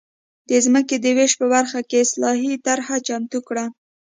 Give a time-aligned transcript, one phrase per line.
[0.49, 3.65] د ځمکو د وېش په برخه کې اصلاحي طرحه چمتو کړه.